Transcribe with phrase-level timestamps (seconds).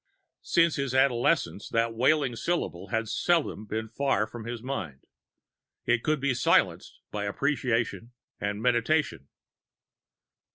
[0.41, 5.03] _Since his adolescence, that wailing syllable had seldom been far from his mind.
[5.85, 9.27] It could be silenced by appreciation and meditation.